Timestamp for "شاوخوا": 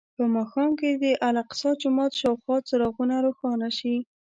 2.19-2.57